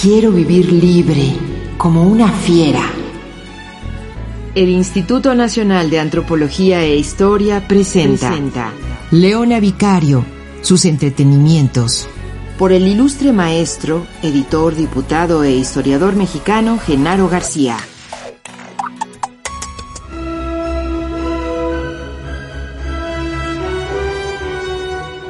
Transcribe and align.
quiero 0.00 0.30
vivir 0.30 0.72
libre, 0.72 1.34
como 1.76 2.04
una 2.04 2.28
fiera. 2.30 2.82
El 4.54 4.68
Instituto 4.68 5.34
Nacional 5.34 5.90
de 5.90 5.98
Antropología 5.98 6.84
e 6.84 6.96
Historia 6.96 7.66
presenta, 7.66 8.72
Leona 9.10 9.58
Vicario, 9.58 10.24
sus 10.62 10.84
entretenimientos. 10.84 12.08
por 12.58 12.72
el 12.72 12.88
ilustre 12.88 13.32
maestro, 13.32 14.04
editor, 14.20 14.74
diputado 14.74 15.44
e 15.44 15.52
historiador 15.52 16.16
mexicano 16.16 16.80
Genaro 16.84 17.28
García. 17.28 17.76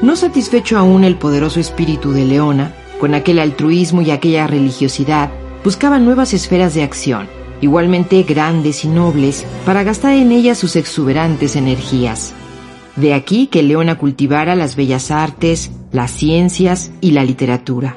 No 0.00 0.16
satisfecho 0.16 0.78
aún 0.78 1.04
el 1.04 1.16
poderoso 1.16 1.60
espíritu 1.60 2.12
de 2.12 2.24
Leona, 2.24 2.72
con 2.98 3.14
aquel 3.14 3.38
altruismo 3.38 4.02
y 4.02 4.10
aquella 4.10 4.46
religiosidad, 4.46 5.30
buscaba 5.64 5.98
nuevas 5.98 6.34
esferas 6.34 6.74
de 6.74 6.82
acción, 6.82 7.28
igualmente 7.60 8.22
grandes 8.22 8.84
y 8.84 8.88
nobles, 8.88 9.46
para 9.64 9.82
gastar 9.82 10.12
en 10.12 10.32
ellas 10.32 10.58
sus 10.58 10.76
exuberantes 10.76 11.56
energías. 11.56 12.34
De 12.96 13.14
aquí 13.14 13.46
que 13.46 13.62
Leona 13.62 13.96
cultivara 13.96 14.56
las 14.56 14.74
bellas 14.74 15.10
artes, 15.10 15.70
las 15.92 16.10
ciencias 16.10 16.90
y 17.00 17.12
la 17.12 17.24
literatura. 17.24 17.96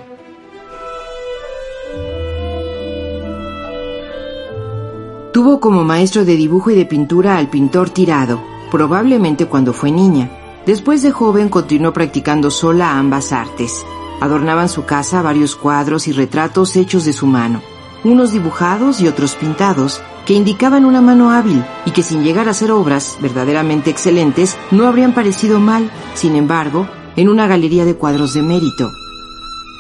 Tuvo 5.34 5.60
como 5.60 5.84
maestro 5.84 6.26
de 6.26 6.36
dibujo 6.36 6.72
y 6.72 6.76
de 6.76 6.86
pintura 6.86 7.38
al 7.38 7.50
pintor 7.50 7.90
Tirado, 7.90 8.42
probablemente 8.70 9.46
cuando 9.46 9.72
fue 9.74 9.90
niña. 9.90 10.30
Después 10.66 11.02
de 11.02 11.12
joven 11.12 11.50
continuó 11.50 11.94
practicando 11.94 12.52
sola 12.52 12.98
ambas 12.98 13.32
artes. 13.32 13.84
Adornaban 14.22 14.70
su 14.70 14.86
casa 14.86 15.22
varios 15.22 15.56
cuadros 15.56 16.08
y 16.08 16.14
retratos 16.14 16.76
hechos 16.78 17.04
de 17.04 17.12
su 17.12 17.26
mano, 17.28 17.62
unos 18.04 18.32
dibujados 18.32 19.02
y 19.02 19.08
otros 19.08 19.36
pintados, 19.36 20.02
que 20.26 20.36
indicaban 20.36 20.86
una 20.86 21.02
mano 21.02 21.32
hábil 21.32 21.66
y 21.86 21.92
que 21.92 22.04
sin 22.04 22.24
llegar 22.24 22.48
a 22.48 22.54
ser 22.54 22.72
obras 22.72 23.18
verdaderamente 23.20 23.90
excelentes 23.90 24.58
no 24.70 24.88
habrían 24.88 25.14
parecido 25.14 25.60
mal, 25.60 25.90
sin 26.14 26.36
embargo, 26.36 26.88
en 27.16 27.30
una 27.30 27.48
galería 27.48 27.84
de 27.84 27.96
cuadros 27.96 28.34
de 28.34 28.44
mérito. 28.44 28.92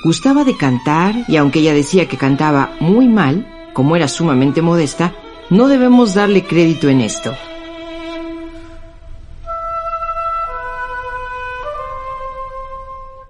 Gustaba 0.03 0.43
de 0.43 0.57
cantar 0.57 1.13
y 1.27 1.37
aunque 1.37 1.59
ella 1.59 1.73
decía 1.73 2.07
que 2.07 2.17
cantaba 2.17 2.71
muy 2.79 3.07
mal, 3.07 3.47
como 3.73 3.95
era 3.95 4.07
sumamente 4.07 4.63
modesta, 4.63 5.13
no 5.51 5.67
debemos 5.67 6.15
darle 6.15 6.43
crédito 6.45 6.89
en 6.89 7.01
esto. 7.01 7.31